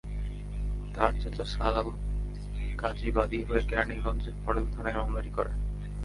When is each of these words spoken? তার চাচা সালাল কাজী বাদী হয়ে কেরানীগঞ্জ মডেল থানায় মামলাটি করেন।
তার 0.95 1.11
চাচা 1.21 1.45
সালাল 1.45 1.87
কাজী 2.77 3.09
বাদী 3.11 3.39
হয়ে 3.43 3.63
কেরানীগঞ্জ 3.69 4.23
মডেল 4.45 4.65
থানায় 4.75 4.97
মামলাটি 4.97 5.29
করেন। 5.29 5.55